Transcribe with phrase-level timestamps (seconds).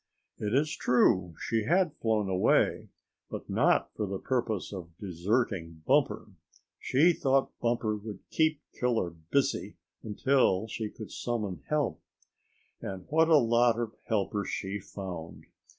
[0.39, 2.89] It is true she had flown away,
[3.29, 6.25] but not for the purpose of deserting Bumper.
[6.79, 12.01] She thought Bumper would keep Killer busy until she could summon help.
[12.81, 15.45] And what a lot of helpers she found!